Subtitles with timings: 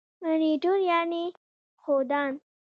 [0.21, 1.23] منیټور یعني
[1.81, 2.31] ښودان.